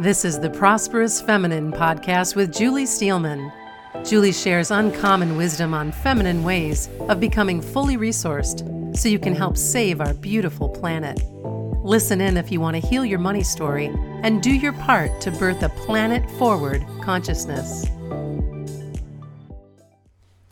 This 0.00 0.24
is 0.24 0.38
the 0.38 0.50
Prosperous 0.50 1.20
Feminine 1.20 1.72
podcast 1.72 2.36
with 2.36 2.54
Julie 2.54 2.86
Steelman. 2.86 3.50
Julie 4.04 4.30
shares 4.30 4.70
uncommon 4.70 5.36
wisdom 5.36 5.74
on 5.74 5.90
feminine 5.90 6.44
ways 6.44 6.88
of 7.08 7.18
becoming 7.18 7.60
fully 7.60 7.96
resourced 7.96 8.96
so 8.96 9.08
you 9.08 9.18
can 9.18 9.34
help 9.34 9.56
save 9.56 10.00
our 10.00 10.14
beautiful 10.14 10.68
planet. 10.68 11.20
Listen 11.84 12.20
in 12.20 12.36
if 12.36 12.52
you 12.52 12.60
want 12.60 12.76
to 12.76 12.88
heal 12.88 13.04
your 13.04 13.18
money 13.18 13.42
story 13.42 13.86
and 14.22 14.40
do 14.40 14.52
your 14.52 14.72
part 14.74 15.20
to 15.20 15.32
birth 15.32 15.64
a 15.64 15.68
planet 15.70 16.30
forward 16.38 16.86
consciousness. 17.02 17.84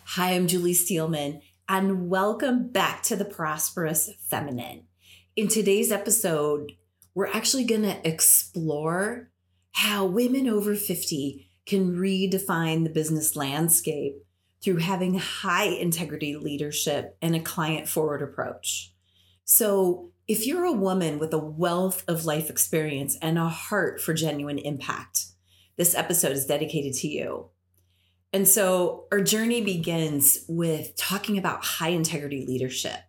Hi, 0.07 0.33
I'm 0.33 0.49
Julie 0.49 0.75
Steelman, 0.75 1.41
and 1.69 2.11
welcome 2.11 2.67
back 2.67 3.05
to 3.05 3.15
the 3.15 3.25
Prosperous 3.25 4.11
Feminine. 4.29 4.89
In 5.37 5.47
today's 5.47 5.93
episode, 5.93 6.73
we're 7.15 7.29
actually 7.29 7.65
going 7.65 7.83
to 7.83 7.97
explore 8.07 9.30
how 9.77 10.07
women 10.07 10.48
over 10.48 10.75
50 10.75 11.51
can 11.66 11.97
redefine 11.97 12.83
the 12.83 12.91
business 12.91 13.37
landscape 13.37 14.15
through 14.62 14.79
having 14.79 15.19
high 15.19 15.67
integrity 15.67 16.34
leadership 16.34 17.15
and 17.21 17.37
a 17.37 17.41
client 17.41 17.87
forward 17.87 18.23
approach. 18.23 18.95
So, 19.45 20.12
if 20.27 20.47
you're 20.47 20.65
a 20.65 20.73
woman 20.73 21.19
with 21.19 21.34
a 21.34 21.39
wealth 21.39 22.05
of 22.09 22.25
life 22.25 22.48
experience 22.48 23.19
and 23.20 23.39
a 23.39 23.51
heart 23.51 24.01
for 24.01 24.15
genuine 24.15 24.57
impact, 24.59 25.27
this 25.77 25.95
episode 25.95 26.33
is 26.33 26.47
dedicated 26.47 26.95
to 26.95 27.09
you. 27.09 27.51
And 28.33 28.48
so, 28.48 29.05
our 29.12 29.20
journey 29.20 29.61
begins 29.61 30.39
with 30.48 30.97
talking 30.97 31.37
about 31.37 31.65
high 31.65 31.91
integrity 31.91 32.47
leadership. 32.47 33.01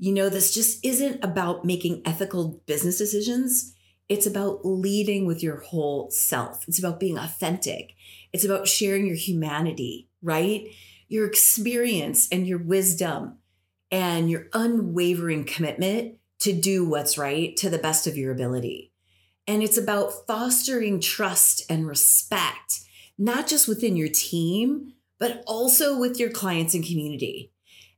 You 0.00 0.12
know, 0.12 0.30
this 0.30 0.52
just 0.52 0.84
isn't 0.84 1.24
about 1.24 1.64
making 1.64 2.02
ethical 2.04 2.60
business 2.66 2.98
decisions. 2.98 3.75
It's 4.08 4.26
about 4.26 4.64
leading 4.64 5.26
with 5.26 5.42
your 5.42 5.60
whole 5.60 6.10
self. 6.10 6.66
It's 6.68 6.78
about 6.78 7.00
being 7.00 7.18
authentic. 7.18 7.94
It's 8.32 8.44
about 8.44 8.68
sharing 8.68 9.06
your 9.06 9.16
humanity, 9.16 10.08
right? 10.22 10.68
Your 11.08 11.26
experience 11.26 12.28
and 12.30 12.46
your 12.46 12.58
wisdom 12.58 13.38
and 13.90 14.30
your 14.30 14.46
unwavering 14.52 15.44
commitment 15.44 16.16
to 16.40 16.52
do 16.52 16.84
what's 16.84 17.18
right 17.18 17.56
to 17.56 17.70
the 17.70 17.78
best 17.78 18.06
of 18.06 18.16
your 18.16 18.32
ability. 18.32 18.92
And 19.46 19.62
it's 19.62 19.78
about 19.78 20.26
fostering 20.26 21.00
trust 21.00 21.62
and 21.70 21.86
respect, 21.86 22.80
not 23.16 23.46
just 23.46 23.68
within 23.68 23.96
your 23.96 24.08
team, 24.08 24.94
but 25.18 25.42
also 25.46 25.98
with 25.98 26.18
your 26.18 26.30
clients 26.30 26.74
and 26.74 26.84
community. 26.84 27.52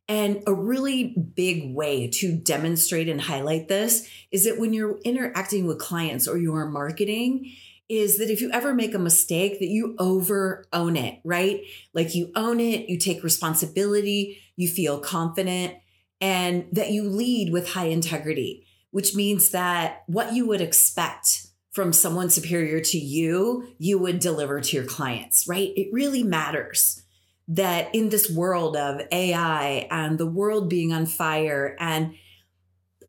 And 0.08 0.42
a 0.46 0.54
really 0.54 1.14
big 1.34 1.74
way 1.74 2.08
to 2.14 2.34
demonstrate 2.34 3.08
and 3.08 3.20
highlight 3.20 3.68
this 3.68 4.08
is 4.30 4.44
that 4.44 4.58
when 4.58 4.72
you're 4.72 4.98
interacting 5.04 5.66
with 5.66 5.78
clients 5.78 6.26
or 6.26 6.38
you 6.38 6.54
are 6.54 6.66
marketing, 6.66 7.52
is 7.88 8.18
that 8.18 8.30
if 8.30 8.40
you 8.40 8.50
ever 8.50 8.74
make 8.74 8.94
a 8.94 8.98
mistake 8.98 9.58
that 9.60 9.68
you 9.68 9.94
over 9.98 10.66
own 10.72 10.96
it, 10.96 11.20
right? 11.24 11.62
Like 11.94 12.14
you 12.14 12.30
own 12.34 12.60
it, 12.60 12.88
you 12.88 12.98
take 12.98 13.22
responsibility, 13.22 14.38
you 14.56 14.68
feel 14.68 14.98
confident, 14.98 15.74
and 16.20 16.66
that 16.72 16.90
you 16.90 17.08
lead 17.08 17.52
with 17.52 17.70
high 17.72 17.86
integrity, 17.86 18.66
which 18.90 19.14
means 19.14 19.50
that 19.50 20.02
what 20.06 20.32
you 20.34 20.46
would 20.46 20.60
expect 20.60 21.46
from 21.70 21.92
someone 21.92 22.28
superior 22.28 22.80
to 22.80 22.98
you, 22.98 23.68
you 23.78 23.98
would 23.98 24.18
deliver 24.18 24.60
to 24.60 24.76
your 24.76 24.86
clients, 24.86 25.46
right? 25.46 25.70
It 25.76 25.88
really 25.92 26.22
matters 26.22 27.02
that 27.48 27.94
in 27.94 28.10
this 28.10 28.30
world 28.30 28.76
of 28.76 29.00
AI 29.10 29.88
and 29.90 30.18
the 30.18 30.26
world 30.26 30.68
being 30.68 30.92
on 30.92 31.06
fire 31.06 31.76
and 31.80 32.14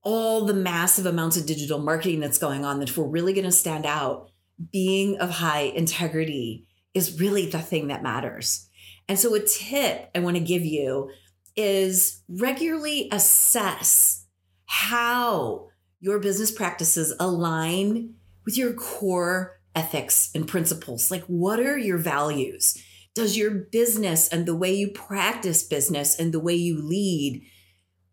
all 0.02 0.46
the 0.46 0.54
massive 0.54 1.06
amounts 1.06 1.36
of 1.36 1.46
digital 1.46 1.78
marketing 1.78 2.22
that's 2.22 2.38
going 2.38 2.64
on, 2.64 2.80
that 2.80 2.96
we're 2.96 3.06
really 3.06 3.34
going 3.34 3.46
to 3.46 3.52
stand 3.52 3.86
out, 3.86 4.32
being 4.72 5.18
of 5.18 5.30
high 5.30 5.62
integrity 5.62 6.66
is 6.94 7.20
really 7.20 7.46
the 7.46 7.60
thing 7.60 7.88
that 7.88 8.02
matters. 8.02 8.68
And 9.08 9.20
so, 9.20 9.34
a 9.36 9.40
tip 9.40 10.10
I 10.16 10.20
want 10.20 10.38
to 10.38 10.44
give 10.44 10.64
you 10.64 11.12
is 11.56 12.22
regularly 12.30 13.10
assess 13.12 14.26
how 14.66 15.68
your 16.00 16.20
business 16.20 16.52
practices 16.52 17.14
align 17.20 18.16
with 18.46 18.58
your 18.58 18.74
core 18.74 19.60
ethics 19.76 20.30
and 20.34 20.48
principles. 20.48 21.12
Like, 21.12 21.24
what 21.26 21.60
are 21.60 21.78
your 21.78 21.98
values? 21.98 22.82
Does 23.16 23.38
your 23.38 23.52
business 23.52 24.28
and 24.28 24.46
the 24.46 24.56
way 24.56 24.74
you 24.74 24.90
practice 24.90 25.64
business 25.64 26.18
and 26.18 26.34
the 26.34 26.40
way 26.40 26.56
you 26.56 26.82
lead 26.82 27.44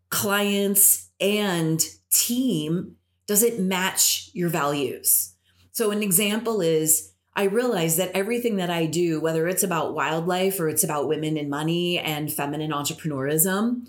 clients 0.09 1.09
and 1.19 1.81
team, 2.11 2.95
does 3.27 3.43
it 3.43 3.59
match 3.59 4.29
your 4.33 4.49
values? 4.49 5.33
So, 5.71 5.91
an 5.91 6.01
example 6.01 6.61
is 6.61 7.13
I 7.35 7.43
realize 7.43 7.97
that 7.97 8.11
everything 8.15 8.55
that 8.55 8.71
I 8.71 8.87
do, 8.87 9.21
whether 9.21 9.47
it's 9.47 9.61
about 9.61 9.93
wildlife 9.93 10.59
or 10.59 10.69
it's 10.69 10.83
about 10.83 11.07
women 11.07 11.37
and 11.37 11.49
money 11.49 11.99
and 11.99 12.33
feminine 12.33 12.71
entrepreneurism, 12.71 13.87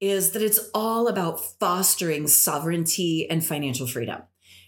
is 0.00 0.30
that 0.30 0.42
it's 0.42 0.70
all 0.72 1.08
about 1.08 1.40
fostering 1.58 2.28
sovereignty 2.28 3.28
and 3.28 3.44
financial 3.44 3.86
freedom. 3.86 4.22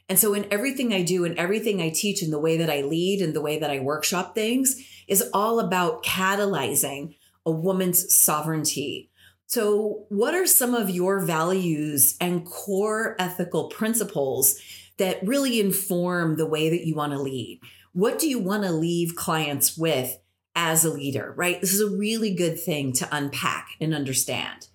And 0.08 0.18
so, 0.18 0.32
in 0.34 0.46
everything 0.50 0.92
I 0.94 1.02
do 1.02 1.24
and 1.24 1.38
everything 1.38 1.82
I 1.82 1.90
teach 1.90 2.22
and 2.22 2.32
the 2.32 2.38
way 2.38 2.56
that 2.56 2.70
I 2.70 2.80
lead 2.82 3.20
and 3.20 3.34
the 3.34 3.42
way 3.42 3.58
that 3.58 3.70
I 3.70 3.80
workshop 3.80 4.34
things 4.34 4.82
is 5.06 5.28
all 5.32 5.60
about 5.60 6.04
catalyzing 6.04 7.16
a 7.44 7.50
woman's 7.50 8.14
sovereignty. 8.14 9.10
So, 9.46 10.06
what 10.08 10.34
are 10.34 10.46
some 10.46 10.74
of 10.74 10.90
your 10.90 11.20
values 11.20 12.16
and 12.20 12.44
core 12.44 13.16
ethical 13.18 13.68
principles 13.68 14.58
that 14.96 15.26
really 15.26 15.60
inform 15.60 16.36
the 16.36 16.46
way 16.46 16.70
that 16.70 16.86
you 16.86 16.94
want 16.94 17.12
to 17.12 17.18
lead? 17.18 17.60
What 17.92 18.18
do 18.18 18.28
you 18.28 18.38
want 18.38 18.64
to 18.64 18.72
leave 18.72 19.14
clients 19.14 19.76
with 19.76 20.18
as 20.54 20.84
a 20.84 20.90
leader, 20.90 21.34
right? 21.36 21.60
This 21.60 21.72
is 21.72 21.80
a 21.80 21.96
really 21.96 22.34
good 22.34 22.60
thing 22.60 22.92
to 22.94 23.08
unpack 23.12 23.68
and 23.80 23.94
understand. 23.94 24.68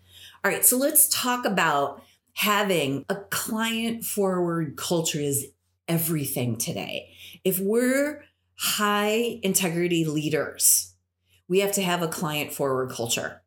All 0.43 0.51
right, 0.51 0.65
so 0.65 0.77
let's 0.77 1.09
talk 1.09 1.45
about 1.45 2.02
having 2.33 3.05
a 3.09 3.15
client 3.15 4.03
forward 4.03 4.75
culture 4.75 5.19
is 5.19 5.47
everything 5.87 6.57
today. 6.57 7.09
If 7.43 7.59
we're 7.59 8.23
high 8.55 9.39
integrity 9.43 10.05
leaders, 10.05 10.93
we 11.47 11.59
have 11.59 11.73
to 11.73 11.81
have 11.81 12.01
a 12.01 12.07
client 12.07 12.53
forward 12.53 12.91
culture. 12.91 13.41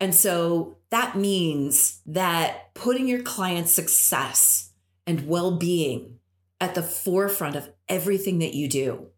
And 0.00 0.14
so 0.14 0.76
that 0.90 1.16
means 1.16 2.00
that 2.06 2.72
putting 2.74 3.08
your 3.08 3.22
client's 3.22 3.72
success 3.72 4.72
and 5.06 5.26
well 5.26 5.56
being 5.56 6.18
at 6.60 6.74
the 6.74 6.82
forefront 6.82 7.56
of 7.56 7.70
everything 7.88 8.38
that 8.38 8.54
you 8.54 8.68
do. 8.68 9.08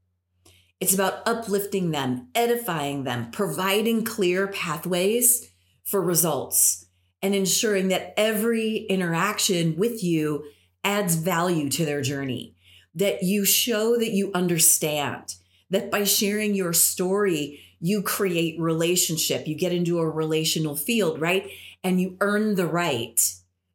It's 0.79 0.95
about 0.95 1.23
uplifting 1.27 1.91
them, 1.91 2.29
edifying 2.35 3.05
them, 3.05 3.31
providing 3.31 4.05
clear 4.05 4.47
pathways 4.49 5.51
for 5.85 6.01
results 6.01 6.87
and 7.23 7.35
ensuring 7.35 7.89
that 7.89 8.15
every 8.17 8.77
interaction 8.89 9.77
with 9.77 10.03
you 10.03 10.45
adds 10.83 11.15
value 11.17 11.69
to 11.71 11.85
their 11.85 12.03
journey, 12.03 12.55
that 12.95 13.23
you 13.23 13.45
show 13.45 13.97
that 13.97 14.11
you 14.11 14.31
understand, 14.35 15.35
that 15.69 15.91
by 15.91 16.05
sharing 16.05 16.55
your 16.55 16.73
story, 16.73 17.61
you 17.81 18.03
create 18.03 18.61
relationship, 18.61 19.47
you 19.47 19.55
get 19.55 19.73
into 19.73 19.99
a 19.99 20.09
relational 20.09 20.77
field, 20.77 21.21
right? 21.21 21.51
And 21.83 22.01
you 22.01 22.17
earn 22.21 22.55
the 22.55 22.67
right 22.67 23.21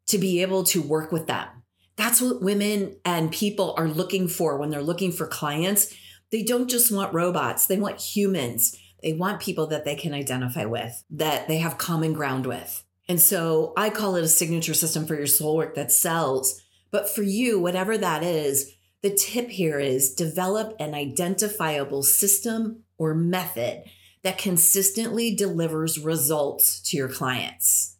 to 0.07 0.17
be 0.17 0.41
able 0.41 0.63
to 0.65 0.81
work 0.81 1.11
with 1.11 1.27
them. 1.27 1.47
That's 1.95 2.21
what 2.21 2.41
women 2.41 2.97
and 3.05 3.31
people 3.31 3.73
are 3.77 3.87
looking 3.87 4.27
for 4.27 4.57
when 4.57 4.69
they're 4.69 4.81
looking 4.81 5.11
for 5.11 5.25
clients. 5.25 5.95
They 6.31 6.43
don't 6.43 6.69
just 6.69 6.91
want 6.91 7.13
robots, 7.13 7.67
they 7.67 7.77
want 7.77 7.99
humans. 7.99 8.77
They 9.03 9.13
want 9.13 9.39
people 9.39 9.67
that 9.67 9.85
they 9.85 9.95
can 9.95 10.15
identify 10.15 10.65
with, 10.65 11.03
that 11.11 11.47
they 11.47 11.57
have 11.57 11.77
common 11.77 12.13
ground 12.13 12.47
with. 12.47 12.83
And 13.07 13.21
so 13.21 13.73
I 13.77 13.89
call 13.89 14.15
it 14.15 14.23
a 14.23 14.27
signature 14.27 14.73
system 14.73 15.05
for 15.05 15.15
your 15.15 15.27
soul 15.27 15.55
work 15.55 15.75
that 15.75 15.91
sells. 15.91 16.61
But 16.91 17.09
for 17.09 17.21
you, 17.21 17.59
whatever 17.59 17.97
that 17.97 18.23
is, 18.23 18.73
the 19.01 19.13
tip 19.13 19.49
here 19.49 19.79
is 19.79 20.15
develop 20.15 20.75
an 20.79 20.95
identifiable 20.95 22.01
system 22.01 22.83
or 22.97 23.13
method 23.13 23.83
that 24.23 24.39
consistently 24.39 25.35
delivers 25.35 25.99
results 25.99 26.81
to 26.81 26.97
your 26.97 27.09
clients. 27.09 27.97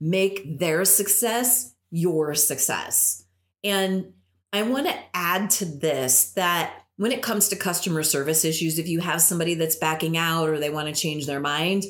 Make 0.00 0.60
their 0.60 0.84
success 0.84 1.74
your 1.90 2.34
success. 2.34 3.24
And 3.64 4.12
I 4.52 4.62
want 4.62 4.86
to 4.86 4.96
add 5.14 5.50
to 5.50 5.64
this 5.64 6.32
that 6.32 6.84
when 6.96 7.10
it 7.10 7.22
comes 7.22 7.48
to 7.48 7.56
customer 7.56 8.04
service 8.04 8.44
issues, 8.44 8.78
if 8.78 8.86
you 8.86 9.00
have 9.00 9.20
somebody 9.20 9.54
that's 9.54 9.74
backing 9.74 10.16
out 10.16 10.48
or 10.48 10.60
they 10.60 10.70
want 10.70 10.86
to 10.86 10.94
change 10.94 11.26
their 11.26 11.40
mind, 11.40 11.84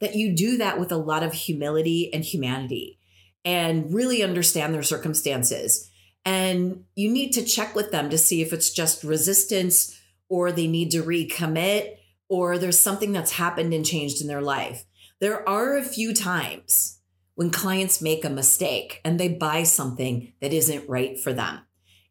that 0.00 0.16
you 0.16 0.34
do 0.34 0.56
that 0.58 0.78
with 0.78 0.92
a 0.92 0.96
lot 0.96 1.22
of 1.22 1.32
humility 1.32 2.12
and 2.12 2.24
humanity 2.24 2.98
and 3.44 3.92
really 3.92 4.22
understand 4.22 4.74
their 4.74 4.82
circumstances. 4.82 5.90
And 6.24 6.84
you 6.94 7.10
need 7.10 7.32
to 7.32 7.44
check 7.44 7.74
with 7.74 7.90
them 7.90 8.10
to 8.10 8.18
see 8.18 8.42
if 8.42 8.52
it's 8.52 8.70
just 8.72 9.04
resistance 9.04 9.98
or 10.28 10.52
they 10.52 10.66
need 10.66 10.90
to 10.92 11.02
recommit 11.02 11.96
or 12.28 12.58
there's 12.58 12.78
something 12.78 13.12
that's 13.12 13.32
happened 13.32 13.74
and 13.74 13.84
changed 13.84 14.20
in 14.20 14.28
their 14.28 14.42
life. 14.42 14.84
There 15.20 15.46
are 15.48 15.76
a 15.76 15.82
few 15.82 16.14
times 16.14 17.00
when 17.34 17.50
clients 17.50 18.02
make 18.02 18.24
a 18.24 18.30
mistake 18.30 19.00
and 19.04 19.18
they 19.18 19.28
buy 19.28 19.62
something 19.62 20.32
that 20.40 20.52
isn't 20.52 20.88
right 20.88 21.18
for 21.18 21.32
them. 21.32 21.60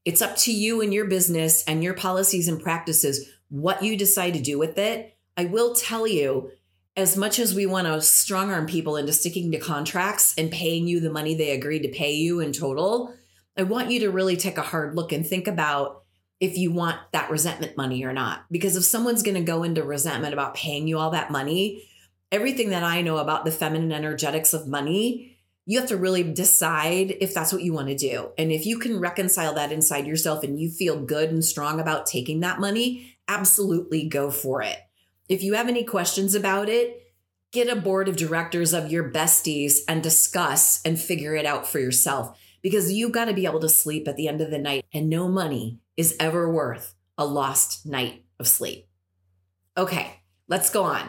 It's 0.06 0.22
up 0.22 0.36
to 0.38 0.54
you 0.54 0.82
and 0.82 0.94
your 0.94 1.06
business 1.06 1.64
and 1.66 1.84
your 1.84 1.94
policies 1.94 2.48
and 2.48 2.62
practices 2.62 3.30
what 3.50 3.84
you 3.84 3.98
decide 3.98 4.34
to 4.34 4.42
do 4.42 4.58
with 4.58 4.78
it. 4.78 5.18
I 5.38 5.46
will 5.46 5.74
tell 5.74 6.08
you, 6.08 6.52
as 7.00 7.16
much 7.16 7.40
as 7.40 7.56
we 7.56 7.66
want 7.66 7.88
to 7.88 8.02
strong 8.02 8.52
arm 8.52 8.66
people 8.66 8.98
into 8.98 9.14
sticking 9.14 9.52
to 9.52 9.58
contracts 9.58 10.34
and 10.38 10.52
paying 10.52 10.86
you 10.86 11.00
the 11.00 11.10
money 11.10 11.34
they 11.34 11.52
agreed 11.52 11.84
to 11.84 11.90
pay 11.90 12.12
you 12.12 12.42
in 12.42 12.52
total, 12.52 13.14
I 13.58 13.64
want 13.64 13.90
you 13.90 14.02
to 14.02 14.12
really 14.12 14.36
take 14.36 14.58
a 14.58 14.64
hard 14.64 14.96
look 14.96 15.14
and 15.14 15.26
think 15.26 15.48
about 15.48 16.04
if 16.42 16.58
you 16.58 16.72
want 16.72 16.98
that 17.14 17.32
resentment 17.32 17.78
money 17.78 18.04
or 18.04 18.12
not. 18.12 18.46
Because 18.52 18.76
if 18.76 18.84
someone's 18.84 19.24
going 19.24 19.36
to 19.36 19.42
go 19.42 19.64
into 19.64 19.82
resentment 19.82 20.34
about 20.34 20.56
paying 20.56 20.88
you 20.88 21.00
all 21.00 21.12
that 21.12 21.32
money, 21.32 21.90
everything 22.34 22.72
that 22.72 22.84
I 22.84 23.02
know 23.02 23.18
about 23.18 23.46
the 23.46 23.52
feminine 23.52 23.94
energetics 23.94 24.54
of 24.54 24.68
money, 24.68 25.38
you 25.66 25.80
have 25.80 25.90
to 25.90 25.98
really 25.98 26.24
decide 26.24 27.16
if 27.22 27.34
that's 27.34 27.54
what 27.54 27.64
you 27.64 27.74
want 27.74 27.88
to 27.88 27.96
do. 27.96 28.32
And 28.38 28.52
if 28.52 28.66
you 28.66 28.78
can 28.78 29.00
reconcile 29.00 29.54
that 29.54 29.72
inside 29.72 30.06
yourself 30.06 30.44
and 30.44 30.60
you 30.60 30.70
feel 30.70 31.00
good 31.00 31.30
and 31.30 31.46
strong 31.46 31.80
about 31.80 32.08
taking 32.08 32.42
that 32.42 32.60
money, 32.60 33.16
absolutely 33.28 34.10
go 34.10 34.32
for 34.32 34.62
it. 34.62 34.80
If 35.30 35.44
you 35.44 35.54
have 35.54 35.70
any 35.70 35.84
questions 35.84 36.34
about 36.34 36.68
it, 36.68 37.04
get 37.52 37.70
a 37.70 37.80
board 37.80 38.10
of 38.10 38.16
directors 38.16 38.74
of 38.74 38.92
your 38.92 39.12
besties 39.12 39.78
and 39.88 40.04
discuss 40.04 40.82
and 40.84 41.00
figure 41.00 41.36
it 41.36 41.46
out 41.46 41.68
for 41.68 41.80
yourself 41.80 42.38
because 42.62 42.92
you 42.92 43.10
got 43.10 43.26
to 43.26 43.34
be 43.34 43.46
able 43.46 43.60
to 43.60 43.70
sleep 43.70 44.08
at 44.08 44.18
the 44.18 44.28
end 44.28 44.42
of 44.42 44.52
the 44.52 44.58
night 44.58 44.86
and 44.94 45.10
no 45.10 45.28
money 45.28 45.80
is 45.96 46.16
ever 46.20 46.52
worth 46.52 46.96
a 47.18 47.26
lost 47.26 47.86
night 47.86 48.26
of 48.40 48.48
sleep. 48.48 48.88
Okay, 49.78 50.22
let's 50.48 50.70
go 50.70 50.84
on. 50.84 51.08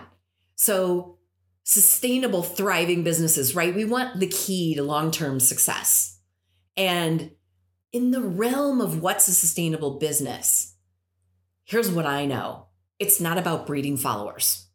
So, 0.55 1.19
sustainable, 1.65 2.43
thriving 2.43 3.03
businesses, 3.03 3.55
right? 3.55 3.75
We 3.75 3.85
want 3.85 4.21
the 4.21 4.27
key 4.27 4.75
to 4.75 4.83
long 4.83 5.11
term 5.11 5.41
success. 5.41 6.19
And 6.77 7.33
in 7.93 8.11
the 8.11 8.23
realm 8.23 8.81
of 8.81 9.03
what's 9.03 9.29
a 9.29 9.33
sustainable 9.33 9.99
business, 9.99 10.77
here's 11.65 11.91
what 11.91 12.07
I 12.07 12.27
know 12.27 12.67
it's 13.01 13.21
not 13.21 13.39
about 13.39 13.67
breeding 13.67 13.97
followers, 13.97 14.69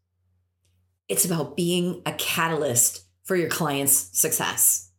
it's 1.07 1.23
about 1.23 1.55
being 1.55 2.01
a 2.05 2.11
catalyst 2.13 3.05
for 3.23 3.35
your 3.35 3.49
client's 3.49 4.09
success. 4.19 4.91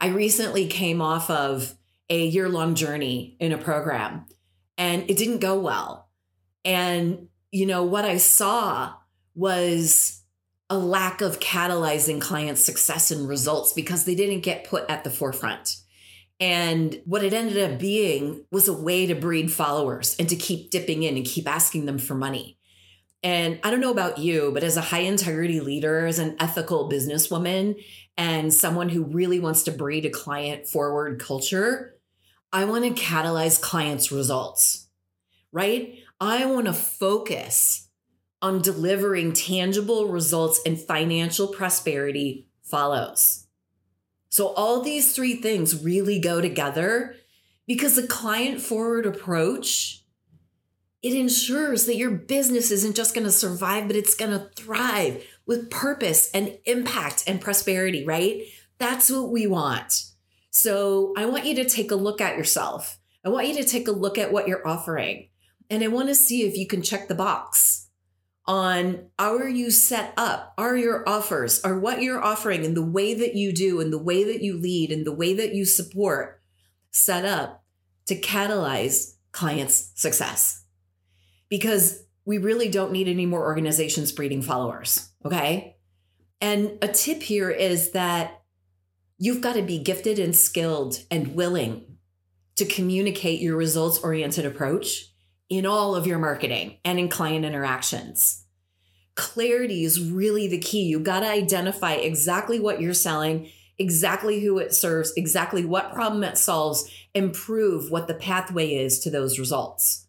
I 0.00 0.08
recently 0.08 0.66
came 0.66 1.02
off 1.02 1.28
of 1.28 1.74
a 2.08 2.26
year 2.26 2.48
long 2.48 2.74
journey 2.74 3.36
in 3.38 3.52
a 3.52 3.58
program 3.58 4.26
and 4.78 5.08
it 5.10 5.16
didn't 5.16 5.40
go 5.40 5.58
well. 5.58 6.08
And, 6.64 7.28
you 7.50 7.66
know, 7.66 7.84
what 7.84 8.04
I 8.04 8.16
saw 8.16 8.94
was 9.34 10.22
a 10.70 10.78
lack 10.78 11.20
of 11.20 11.40
catalyzing 11.40 12.20
client 12.20 12.56
success 12.56 13.10
and 13.10 13.28
results 13.28 13.72
because 13.72 14.04
they 14.04 14.14
didn't 14.14 14.40
get 14.40 14.64
put 14.64 14.88
at 14.88 15.04
the 15.04 15.10
forefront. 15.10 15.76
And 16.38 17.02
what 17.04 17.22
it 17.22 17.34
ended 17.34 17.58
up 17.58 17.78
being 17.78 18.46
was 18.50 18.68
a 18.68 18.72
way 18.72 19.06
to 19.06 19.14
breed 19.14 19.52
followers 19.52 20.16
and 20.18 20.28
to 20.28 20.36
keep 20.36 20.70
dipping 20.70 21.02
in 21.02 21.16
and 21.16 21.26
keep 21.26 21.46
asking 21.46 21.84
them 21.84 21.98
for 21.98 22.14
money. 22.14 22.56
And 23.22 23.60
I 23.62 23.70
don't 23.70 23.80
know 23.80 23.90
about 23.90 24.18
you, 24.18 24.50
but 24.52 24.64
as 24.64 24.76
a 24.76 24.82
high 24.82 25.00
integrity 25.00 25.60
leader, 25.60 26.06
as 26.06 26.18
an 26.18 26.36
ethical 26.40 26.88
businesswoman, 26.88 27.82
and 28.16 28.52
someone 28.52 28.88
who 28.88 29.04
really 29.04 29.38
wants 29.38 29.62
to 29.64 29.72
breed 29.72 30.06
a 30.06 30.10
client 30.10 30.66
forward 30.66 31.20
culture, 31.20 31.96
I 32.52 32.64
want 32.64 32.84
to 32.84 33.02
catalyze 33.02 33.60
clients' 33.60 34.10
results, 34.10 34.88
right? 35.52 35.98
I 36.20 36.46
want 36.46 36.66
to 36.66 36.72
focus 36.72 37.88
on 38.42 38.62
delivering 38.62 39.32
tangible 39.32 40.08
results 40.08 40.60
and 40.64 40.78
financial 40.78 41.48
prosperity 41.48 42.46
follows. 42.62 43.46
So, 44.30 44.48
all 44.54 44.80
these 44.80 45.14
three 45.14 45.34
things 45.34 45.82
really 45.82 46.18
go 46.18 46.40
together 46.40 47.16
because 47.66 47.96
the 47.96 48.06
client 48.06 48.60
forward 48.60 49.06
approach 49.06 49.99
it 51.02 51.14
ensures 51.14 51.86
that 51.86 51.96
your 51.96 52.10
business 52.10 52.70
isn't 52.70 52.96
just 52.96 53.14
going 53.14 53.26
to 53.26 53.32
survive 53.32 53.86
but 53.86 53.96
it's 53.96 54.14
going 54.14 54.30
to 54.30 54.50
thrive 54.56 55.24
with 55.46 55.70
purpose 55.70 56.30
and 56.32 56.58
impact 56.64 57.24
and 57.26 57.40
prosperity 57.40 58.04
right 58.04 58.42
that's 58.78 59.10
what 59.10 59.30
we 59.30 59.46
want 59.46 60.10
so 60.50 61.14
I 61.16 61.26
want 61.26 61.46
you 61.46 61.54
to 61.56 61.64
take 61.64 61.90
a 61.90 61.96
look 61.96 62.20
at 62.20 62.36
yourself. 62.36 62.98
I 63.24 63.28
want 63.28 63.46
you 63.46 63.54
to 63.54 63.64
take 63.64 63.86
a 63.86 63.92
look 63.92 64.18
at 64.18 64.32
what 64.32 64.48
you're 64.48 64.66
offering. 64.66 65.28
And 65.68 65.84
I 65.84 65.88
want 65.88 66.08
to 66.08 66.14
see 66.14 66.42
if 66.42 66.56
you 66.56 66.66
can 66.66 66.82
check 66.82 67.06
the 67.06 67.14
box 67.14 67.88
on 68.46 69.10
are 69.18 69.48
you 69.48 69.70
set 69.70 70.12
up? 70.16 70.54
Are 70.58 70.76
your 70.76 71.08
offers, 71.08 71.60
are 71.62 71.78
what 71.78 72.02
you're 72.02 72.22
offering 72.22 72.64
and 72.64 72.76
the 72.76 72.84
way 72.84 73.14
that 73.14 73.36
you 73.36 73.52
do 73.52 73.80
and 73.80 73.92
the 73.92 74.02
way 74.02 74.24
that 74.24 74.42
you 74.42 74.56
lead 74.56 74.90
and 74.90 75.06
the 75.06 75.14
way 75.14 75.34
that 75.34 75.54
you 75.54 75.64
support 75.64 76.40
set 76.90 77.24
up 77.24 77.62
to 78.06 78.20
catalyze 78.20 79.14
clients' 79.30 79.92
success? 79.94 80.64
Because 81.50 82.04
we 82.24 82.38
really 82.38 82.70
don't 82.70 82.92
need 82.92 83.08
any 83.08 83.26
more 83.26 83.42
organizations 83.42 84.12
breeding 84.12 84.40
followers. 84.40 85.10
Okay. 85.24 85.76
And 86.40 86.78
a 86.80 86.88
tip 86.88 87.22
here 87.22 87.50
is 87.50 87.90
that 87.90 88.40
You've 89.22 89.42
got 89.42 89.52
to 89.56 89.62
be 89.62 89.78
gifted 89.78 90.18
and 90.18 90.34
skilled 90.34 91.02
and 91.10 91.34
willing 91.34 91.98
to 92.56 92.64
communicate 92.64 93.42
your 93.42 93.54
results 93.54 93.98
oriented 93.98 94.46
approach 94.46 95.12
in 95.50 95.66
all 95.66 95.94
of 95.94 96.06
your 96.06 96.18
marketing 96.18 96.78
and 96.86 96.98
in 96.98 97.10
client 97.10 97.44
interactions. 97.44 98.46
Clarity 99.16 99.84
is 99.84 100.00
really 100.00 100.48
the 100.48 100.56
key. 100.56 100.84
You've 100.84 101.04
got 101.04 101.20
to 101.20 101.28
identify 101.28 101.92
exactly 101.92 102.58
what 102.58 102.80
you're 102.80 102.94
selling, 102.94 103.50
exactly 103.76 104.40
who 104.40 104.56
it 104.56 104.72
serves, 104.72 105.12
exactly 105.18 105.66
what 105.66 105.92
problem 105.92 106.24
it 106.24 106.38
solves, 106.38 106.90
and 107.14 107.34
prove 107.34 107.90
what 107.90 108.08
the 108.08 108.14
pathway 108.14 108.74
is 108.74 109.00
to 109.00 109.10
those 109.10 109.38
results. 109.38 110.06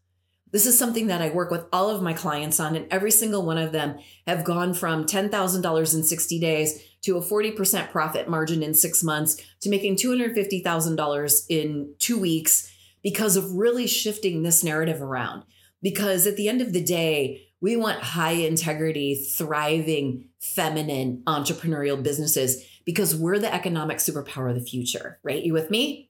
This 0.51 0.65
is 0.65 0.77
something 0.77 1.07
that 1.07 1.21
I 1.21 1.29
work 1.29 1.49
with 1.49 1.65
all 1.71 1.89
of 1.89 2.01
my 2.01 2.13
clients 2.13 2.59
on, 2.59 2.75
and 2.75 2.87
every 2.91 3.11
single 3.11 3.45
one 3.45 3.57
of 3.57 3.71
them 3.71 3.99
have 4.27 4.43
gone 4.43 4.73
from 4.73 5.05
$10,000 5.05 5.93
in 5.93 6.03
60 6.03 6.39
days 6.39 6.83
to 7.03 7.17
a 7.17 7.21
40% 7.21 7.89
profit 7.89 8.29
margin 8.29 8.61
in 8.61 8.73
six 8.73 9.01
months 9.01 9.37
to 9.61 9.69
making 9.69 9.95
$250,000 9.95 11.41
in 11.49 11.93
two 11.99 12.19
weeks 12.19 12.71
because 13.01 13.35
of 13.35 13.53
really 13.53 13.87
shifting 13.87 14.43
this 14.43 14.63
narrative 14.63 15.01
around. 15.01 15.43
Because 15.81 16.27
at 16.27 16.35
the 16.35 16.47
end 16.47 16.61
of 16.61 16.73
the 16.73 16.83
day, 16.83 17.47
we 17.61 17.75
want 17.75 18.01
high 18.01 18.31
integrity, 18.31 19.15
thriving, 19.15 20.29
feminine 20.39 21.23
entrepreneurial 21.27 22.01
businesses 22.01 22.65
because 22.85 23.15
we're 23.15 23.39
the 23.39 23.53
economic 23.53 23.97
superpower 23.97 24.49
of 24.49 24.55
the 24.55 24.65
future, 24.65 25.19
right? 25.23 25.43
You 25.43 25.53
with 25.53 25.69
me? 25.69 26.09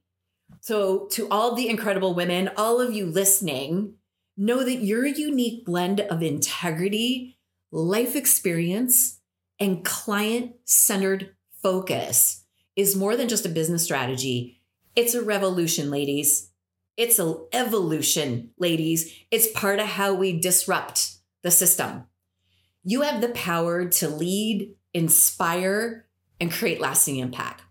So, 0.60 1.08
to 1.12 1.30
all 1.30 1.56
the 1.56 1.70
incredible 1.70 2.14
women, 2.14 2.50
all 2.58 2.82
of 2.82 2.94
you 2.94 3.06
listening, 3.06 3.96
know 4.38 4.64
that 4.64 4.84
your 4.84 5.06
unique 5.06 5.66
blend 5.66 6.02
of 6.02 6.24
integrity, 6.24 7.38
life 7.72 8.16
experience, 8.16 9.20
and 9.60 9.86
client 9.86 10.54
centered 10.66 11.36
focus 11.62 12.44
is 12.76 12.96
more 12.96 13.16
than 13.16 13.30
just 13.30 13.46
a 13.46 13.50
business 13.50 13.84
strategy. 13.84 14.62
It's 14.96 15.14
a 15.14 15.22
revolution, 15.22 15.92
ladies. 15.92 16.52
It's 16.98 17.20
an 17.20 17.36
evolution, 17.54 18.52
ladies. 18.58 19.14
It's 19.30 19.52
part 19.52 19.80
of 19.80 19.88
how 19.88 20.14
we 20.14 20.40
disrupt 20.40 21.18
the 21.44 21.52
system. 21.52 22.06
You 22.84 23.02
have 23.02 23.22
the 23.22 23.30
power 23.30 23.86
to 23.86 24.10
lead, 24.10 24.74
inspire, 24.94 26.08
and 26.40 26.52
create 26.52 26.82
lasting 26.82 27.18
impact. 27.18 27.62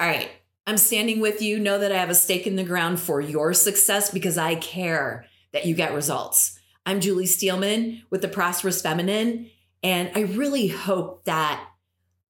All 0.00 0.08
right, 0.08 0.30
I'm 0.66 0.78
standing 0.78 1.20
with 1.20 1.42
you. 1.42 1.60
Know 1.60 1.78
that 1.78 1.92
I 1.92 1.98
have 1.98 2.10
a 2.10 2.14
stake 2.14 2.46
in 2.46 2.56
the 2.56 2.64
ground 2.64 2.98
for 2.98 3.20
your 3.20 3.52
success 3.52 4.10
because 4.10 4.38
I 4.38 4.54
care 4.54 5.26
that 5.54 5.64
you 5.64 5.74
get 5.74 5.94
results. 5.94 6.58
I'm 6.84 7.00
Julie 7.00 7.24
Steelman 7.24 8.02
with 8.10 8.20
the 8.20 8.28
Prosperous 8.28 8.82
Feminine, 8.82 9.48
and 9.82 10.10
I 10.14 10.22
really 10.22 10.66
hope 10.66 11.24
that 11.24 11.66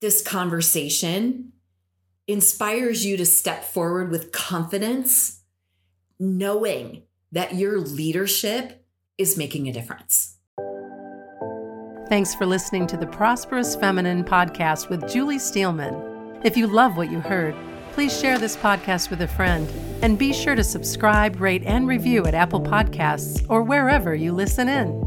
this 0.00 0.23
conversation 0.23 1.52
inspires 2.28 3.04
you 3.04 3.16
to 3.16 3.26
step 3.26 3.64
forward 3.64 4.11
with 4.11 4.31
confidence, 4.31 5.40
knowing 6.21 7.02
that 7.33 7.54
your 7.54 7.81
leadership 7.81 8.87
is 9.19 9.37
making 9.38 9.69
a 9.69 9.73
difference. 9.73 10.37
Thanks 12.09 12.35
for 12.35 12.45
listening 12.45 12.87
to 12.88 12.99
the 12.99 13.07
Prosperous 13.07 13.75
Feminine 13.75 14.23
podcast 14.23 14.90
with 14.90 15.11
Julie 15.11 15.38
Steelman. 15.38 16.40
If 16.45 16.59
you 16.59 16.66
love 16.66 16.99
what 16.99 17.11
you 17.11 17.21
heard, 17.21 17.57
please 17.95 18.19
share 18.19 18.41
this 18.41 18.57
podcast 18.57 19.09
with 19.09 19.23
a 19.23 19.29
friend 19.29 19.71
and 20.03 20.19
be 20.19 20.33
sure 20.33 20.57
to 20.57 20.65
subscribe, 20.65 21.41
rate, 21.41 21.63
and 21.65 21.87
review 21.87 22.27
at 22.27 22.35
Apple 22.35 22.61
Podcasts 22.61 23.47
or 23.49 23.63
wherever 23.63 24.17
you 24.17 24.33
listen 24.33 24.69
in. 24.69 25.04